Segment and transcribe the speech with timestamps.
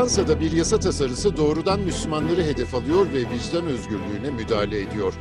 [0.00, 5.14] Fransa'da bir yasa tasarısı doğrudan Müslümanları hedef alıyor ve vicdan özgürlüğüne müdahale ediyor.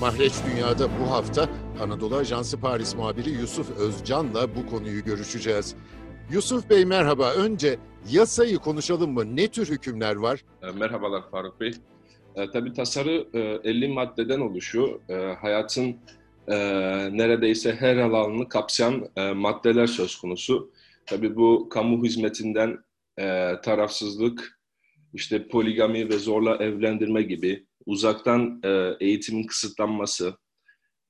[0.00, 1.48] Mahreç Dünya'da bu hafta
[1.80, 5.74] Anadolu Ajansı Paris muhabiri Yusuf Özcan'la bu konuyu görüşeceğiz.
[6.30, 7.32] Yusuf Bey merhaba.
[7.32, 7.78] Önce
[8.10, 9.36] yasayı konuşalım mı?
[9.36, 10.44] Ne tür hükümler var?
[10.62, 11.72] E, merhabalar Faruk Bey.
[12.34, 15.00] E, tabii tasarı e, 50 maddeden oluşuyor.
[15.08, 15.96] E, hayatın
[16.48, 16.56] e,
[17.12, 20.70] neredeyse her alanını kapsayan e, maddeler söz konusu.
[21.06, 22.85] Tabii bu kamu hizmetinden
[23.18, 24.60] e, tarafsızlık,
[25.14, 30.36] işte poligami ve zorla evlendirme gibi, uzaktan e, eğitimin kısıtlanması,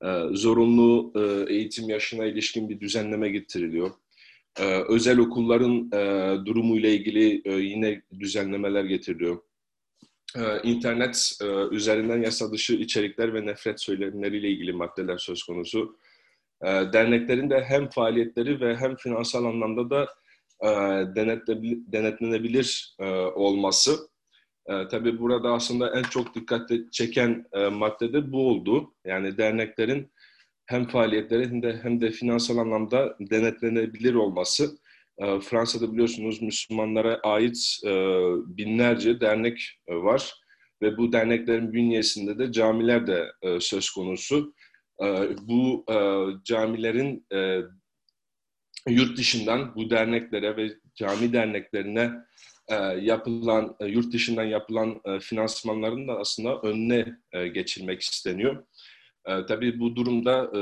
[0.03, 3.91] e, zorunlu e, eğitim yaşına ilişkin bir düzenleme getiriliyor.
[4.59, 9.41] E, özel okulların e, durumu ile ilgili e, yine düzenlemeler getiriliyor.
[10.35, 15.97] E, internet e, üzerinden yasa dışı içerikler ve nefret söylemleriyle ilgili maddeler söz konusu.
[16.61, 20.07] E, derneklerin de hem faaliyetleri ve hem finansal anlamda da
[20.63, 20.67] e,
[21.91, 24.09] denetlenebilir e, olması.
[24.67, 28.93] E, tabii burada aslında en çok dikkat çeken e, madde de bu oldu.
[29.05, 30.11] Yani derneklerin
[30.65, 34.77] hem faaliyetleri hem de, hem de finansal anlamda denetlenebilir olması.
[35.17, 37.57] E, Fransa'da biliyorsunuz Müslümanlara ait
[38.47, 40.33] binlerce dernek var
[40.81, 44.53] ve bu derneklerin bünyesinde de camiler de söz konusu.
[45.41, 45.85] Bu
[46.43, 47.25] camilerin
[48.87, 52.11] yurt dışından bu derneklere ve cami derneklerine
[52.67, 58.63] e, yapılan, e, yurt dışından yapılan e, finansmanların da aslında önüne e, geçilmek isteniyor.
[59.25, 60.61] E, tabii bu durumda e,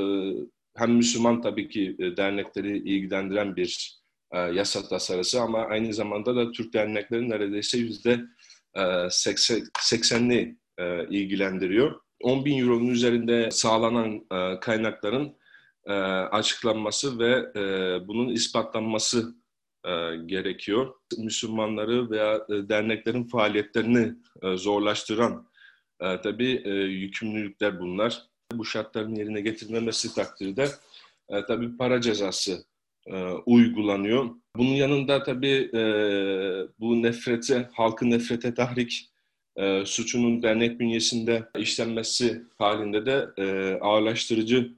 [0.76, 4.00] hem Müslüman tabii ki e, dernekleri ilgilendiren bir
[4.32, 8.20] e, yasa tasarısı ama aynı zamanda da Türk derneklerin neredeyse yüzde
[8.74, 12.00] e, 80'ni e, ilgilendiriyor.
[12.20, 15.36] 10 bin euronun üzerinde sağlanan e, kaynakların
[15.86, 17.62] e, açıklanması ve e,
[18.08, 19.34] bunun ispatlanması
[19.84, 20.94] e, gerekiyor.
[21.18, 25.48] Müslümanları veya e, derneklerin faaliyetlerini e, zorlaştıran
[26.00, 28.22] e, tabii e, yükümlülükler bunlar.
[28.52, 30.68] Bu şartların yerine getirilmemesi takdirde
[31.28, 32.64] e, tabii para cezası
[33.06, 34.30] e, uygulanıyor.
[34.56, 35.82] Bunun yanında tabii e,
[36.80, 39.10] bu nefrete, halkı nefrete tahrik
[39.56, 44.72] e, suçunun dernek bünyesinde işlenmesi halinde de e, ağırlaştırıcı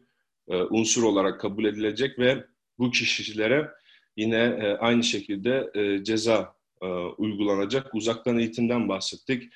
[0.48, 2.44] e, unsur olarak kabul edilecek ve
[2.78, 3.70] bu kişilere
[4.16, 6.58] yine e, aynı şekilde e, ceza
[7.18, 7.94] uygulanacak.
[7.94, 9.52] Uzaktan eğitimden bahsettik.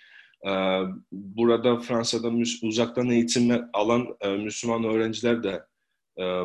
[1.12, 2.32] burada Fransa'da
[2.62, 5.62] uzaktan eğitim alan Müslüman öğrenciler de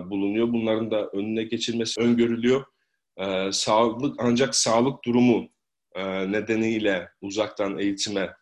[0.09, 0.53] bulunuyor.
[0.53, 2.65] Bunların da önüne geçilmesi öngörülüyor.
[3.51, 5.49] sağlık ancak sağlık durumu
[6.27, 8.33] nedeniyle uzaktan eğitime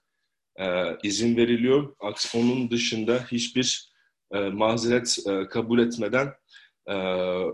[1.04, 1.96] izin veriliyor.
[2.36, 3.95] Onun dışında hiçbir
[4.32, 6.34] e, mazeret e, kabul etmeden
[6.88, 6.94] e,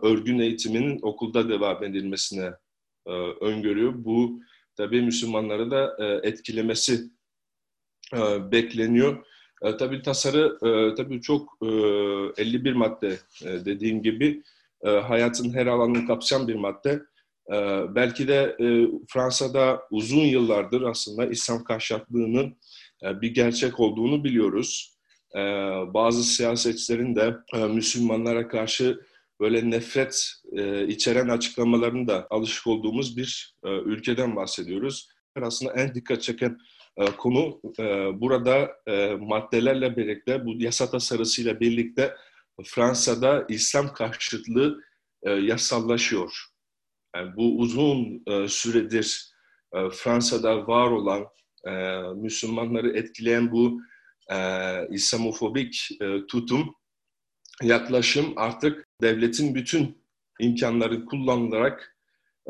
[0.01, 2.51] örgün eğitiminin okulda devam edilmesine
[3.07, 3.11] e,
[3.41, 3.93] öngörüyor.
[3.95, 4.39] Bu
[4.75, 7.01] tabii Müslümanları da e, etkilemesi
[8.13, 9.25] e, bekleniyor.
[9.61, 11.67] E, tabii tasarı e, tabii çok e,
[12.41, 14.43] 51 madde e, dediğim gibi
[14.83, 17.01] e, hayatın her alanını kapsayan bir madde.
[17.53, 17.55] E,
[17.95, 22.57] belki de e, Fransa'da uzun yıllardır aslında İslam karşıtlığının
[23.03, 24.91] e, bir gerçek olduğunu biliyoruz
[25.35, 25.39] e,
[25.93, 29.01] bazı siyasetçilerin de e, Müslümanlara karşı
[29.39, 35.09] böyle nefret e, içeren açıklamalarını da alışık olduğumuz bir e, ülkeden bahsediyoruz.
[35.41, 36.57] Aslında en dikkat çeken
[36.97, 37.83] e, konu e,
[38.21, 42.15] burada e, maddelerle birlikte, bu yasa tasarısıyla birlikte
[42.65, 44.81] Fransa'da İslam karşıtlığı
[45.23, 46.45] e, yasallaşıyor.
[47.15, 49.31] Yani bu uzun e, süredir
[49.73, 51.25] e, Fransa'da var olan
[51.67, 51.71] e,
[52.15, 53.81] Müslümanları etkileyen bu
[54.89, 56.75] İslamofobik e, tutum,
[57.63, 59.97] yaklaşım artık devletin bütün
[60.39, 61.97] imkanları kullanılarak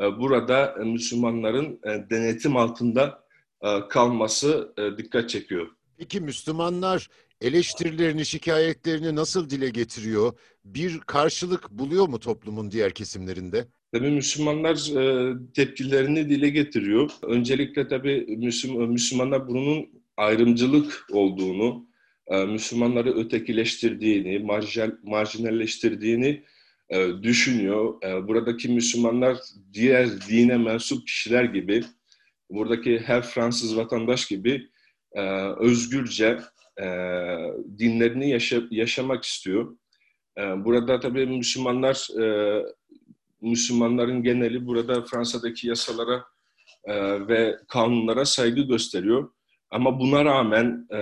[0.00, 3.24] e, burada Müslümanların e, denetim altında
[3.62, 5.68] e, kalması e, dikkat çekiyor.
[5.98, 7.08] Peki Müslümanlar
[7.40, 10.32] eleştirilerini, şikayetlerini nasıl dile getiriyor?
[10.64, 13.66] Bir karşılık buluyor mu toplumun diğer kesimlerinde?
[13.92, 17.10] Tabii Müslümanlar e, tepkilerini dile getiriyor.
[17.22, 21.86] Öncelikle tabii Müslüman, Müslümanlar bunun ayrımcılık olduğunu,
[22.26, 24.38] e, Müslümanları ötekileştirdiğini,
[25.02, 26.42] marjinalleştirdiğini
[26.88, 28.02] e, düşünüyor.
[28.02, 29.36] E, buradaki Müslümanlar
[29.72, 31.84] diğer dine mensup kişiler gibi,
[32.50, 34.68] buradaki her Fransız vatandaş gibi
[35.58, 36.38] özgürce
[37.78, 39.76] dinlerini yaşa, yaşamak istiyor.
[40.38, 42.08] Burada tabii Müslümanlar,
[43.40, 46.24] Müslümanların geneli burada Fransa'daki yasalara
[47.28, 49.30] ve kanunlara saygı gösteriyor.
[49.72, 50.98] Ama buna rağmen e,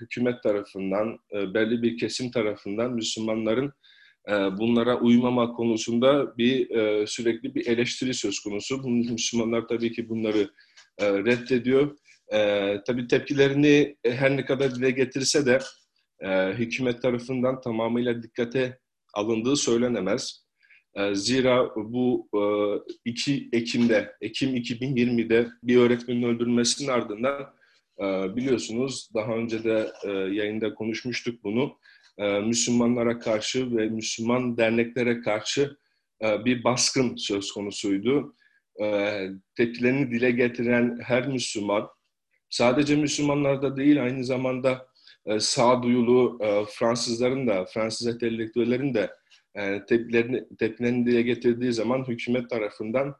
[0.00, 3.72] hükümet tarafından, e, belli bir kesim tarafından Müslümanların
[4.28, 8.88] e, bunlara uymama konusunda bir e, sürekli bir eleştiri söz konusu.
[8.88, 10.50] Müslümanlar tabii ki bunları
[10.98, 11.96] e, reddediyor.
[12.32, 15.58] E, tabii tepkilerini her ne kadar dile getirse de
[16.20, 18.78] e, hükümet tarafından tamamıyla dikkate
[19.14, 20.46] alındığı söylenemez.
[20.94, 22.40] E, zira bu e,
[23.04, 27.56] 2 Ekim'de, Ekim 2020'de bir öğretmenin öldürülmesinin ardından
[28.36, 31.78] biliyorsunuz daha önce de e, yayında konuşmuştuk bunu.
[32.18, 35.76] E, Müslümanlara karşı ve Müslüman derneklere karşı
[36.22, 38.34] e, bir baskın söz konusuydu.
[38.82, 39.18] E,
[39.56, 41.88] tepkilerini dile getiren her Müslüman,
[42.50, 44.86] sadece Müslümanlarda değil aynı zamanda
[45.26, 46.38] e, sağduyulu
[46.70, 49.10] Fransızların da, Fransız entelektüellerin de
[49.88, 53.16] tepkilerini, tepkilerini dile getirdiği zaman hükümet tarafından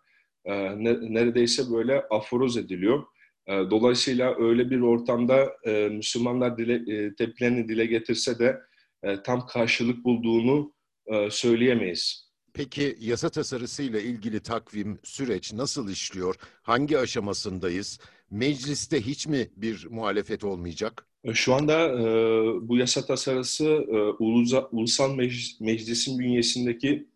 [0.47, 3.05] ne, neredeyse böyle aforoz ediliyor.
[3.47, 8.61] E, dolayısıyla öyle bir ortamda e, Müslümanlar dile, e, tepkilerini dile getirse de
[9.03, 10.73] e, tam karşılık bulduğunu
[11.07, 12.27] e, söyleyemeyiz.
[12.55, 16.35] Peki yasa tasarısıyla ilgili takvim, süreç nasıl işliyor?
[16.63, 18.01] Hangi aşamasındayız?
[18.31, 21.07] Mecliste hiç mi bir muhalefet olmayacak?
[21.35, 22.05] Şu anda e,
[22.69, 27.07] bu yasa tasarısı e, Uluza, Ulusal Meclis, Meclis'in bünyesindeki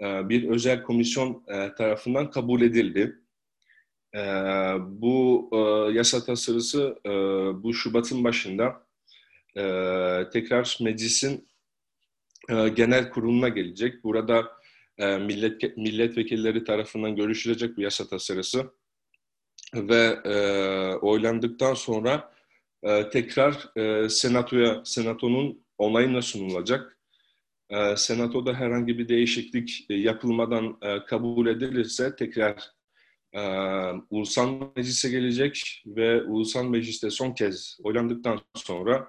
[0.00, 3.16] e, bir özel komisyon e, tarafından kabul edildi.
[4.16, 4.20] E,
[4.80, 5.56] bu e,
[5.92, 7.10] yasa tasarısı e,
[7.62, 8.86] bu Şubat'ın başında
[9.56, 9.62] e,
[10.32, 11.48] tekrar meclisin
[12.50, 14.04] e, genel kuruluna gelecek.
[14.04, 14.52] Burada
[14.98, 18.70] e, millet milletvekilleri tarafından görüşülecek bu yasa tasarısı
[19.74, 20.36] ve e,
[20.94, 22.32] oylandıktan sonra
[22.82, 26.98] e, tekrar e, senatoya senatonun onayına sunulacak.
[27.70, 32.75] E, senatoda herhangi bir değişiklik e, yapılmadan e, kabul edilirse tekrar
[33.36, 33.42] e,
[34.10, 39.08] ulusal meclise gelecek ve ulusal mecliste son kez oylandıktan sonra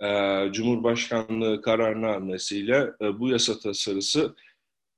[0.00, 0.08] e,
[0.52, 4.34] Cumhurbaşkanlığı kararnamesiyle e, bu yasa tasarısı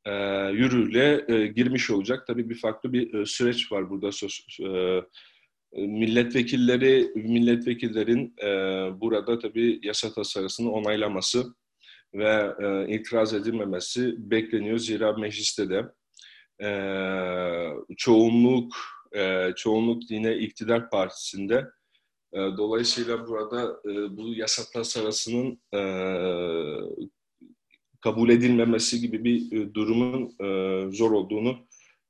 [0.05, 0.13] e,
[0.51, 2.27] yürürlüğe e, girmiş olacak.
[2.27, 5.01] Tabii bir farklı bir e, süreç var burada söz, e,
[5.73, 8.49] milletvekilleri milletvekillerin e,
[9.01, 11.55] burada tabii yasa tasarısını onaylaması
[12.15, 14.79] ve e, itiraz edilmemesi bekleniyor.
[14.79, 15.85] Zira mecliste de
[16.63, 16.69] e,
[17.97, 18.75] çoğunluk
[19.13, 21.67] e, çoğunluk yine iktidar partisinde
[22.33, 25.81] e, dolayısıyla burada e, bu yasa tasarısının e,
[28.01, 31.57] kabul edilmemesi gibi bir durumun e, zor olduğunu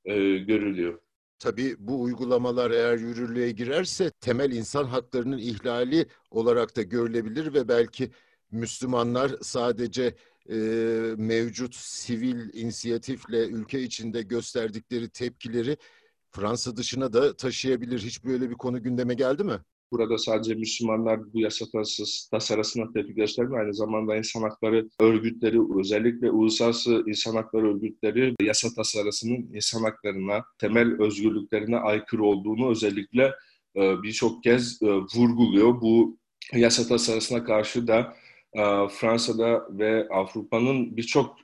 [0.05, 0.99] e, görülüyor.
[1.39, 8.11] Tabii bu uygulamalar eğer yürürlüğe girerse temel insan haklarının ihlali olarak da görülebilir ve belki
[8.51, 10.15] Müslümanlar sadece
[10.49, 10.55] e,
[11.17, 15.77] mevcut sivil inisiyatifle ülke içinde gösterdikleri tepkileri
[16.31, 17.99] Fransa dışına da taşıyabilir.
[17.99, 19.59] Hiç böyle bir konu gündeme geldi mi?
[19.91, 21.65] Burada sadece Müslümanlar bu yasa
[22.31, 23.61] tasarısına tepki göstermiyor.
[23.61, 31.01] Aynı zamanda insan hakları örgütleri, özellikle uluslararası insan hakları örgütleri yasa tasarısının insan haklarına, temel
[31.01, 33.33] özgürlüklerine aykırı olduğunu özellikle
[33.75, 34.81] birçok kez
[35.15, 35.81] vurguluyor.
[35.81, 36.17] Bu
[36.53, 38.13] yasa tasarısına karşı da
[38.89, 41.37] Fransa'da ve Avrupa'nın birçok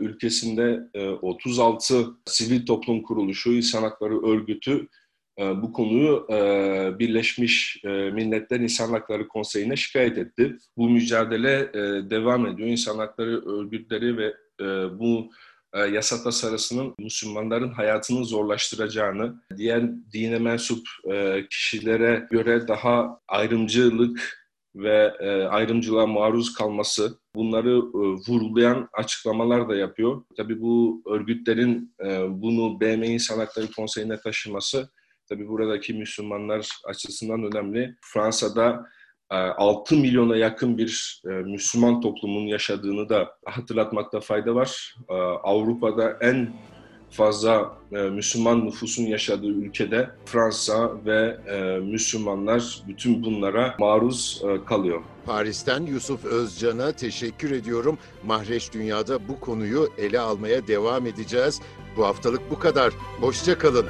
[0.00, 0.80] ülkesinde
[1.22, 4.88] 36 sivil toplum kuruluşu, insan hakları örgütü
[5.40, 6.38] e, bu konuyu e,
[6.98, 10.56] Birleşmiş e, Milletler İnsan Hakları Konseyi'ne şikayet etti.
[10.76, 11.72] Bu mücadele
[12.10, 12.68] devam ediyor.
[12.68, 14.34] İnsan hakları örgütleri ve
[14.98, 15.30] bu
[15.92, 19.82] yasa tasarısının Müslümanların hayatını zorlaştıracağını, diğer
[20.12, 20.86] dine mensup
[21.50, 24.43] kişilere göre daha ayrımcılık
[24.74, 25.12] ve
[25.48, 27.82] ayrımcılığa maruz kalması bunları
[28.28, 30.22] vurgulayan açıklamalar da yapıyor.
[30.36, 31.94] Tabii bu örgütlerin
[32.28, 34.88] bunu BM İnsan Hakları Konseyi'ne taşıması
[35.28, 37.96] Tabii buradaki Müslümanlar açısından önemli.
[38.00, 38.86] Fransa'da
[39.30, 44.94] 6 e, milyona yakın bir e, Müslüman toplumun yaşadığını da hatırlatmakta fayda var.
[45.08, 46.52] E, Avrupa'da en
[47.14, 51.38] fazla Müslüman nüfusun yaşadığı ülkede Fransa ve
[51.80, 55.02] Müslümanlar bütün bunlara maruz kalıyor.
[55.26, 57.98] Paris'ten Yusuf Özcan'a teşekkür ediyorum.
[58.26, 61.60] Mahreç Dünya'da bu konuyu ele almaya devam edeceğiz.
[61.96, 62.92] Bu haftalık bu kadar.
[63.20, 63.86] Hoşça kalın.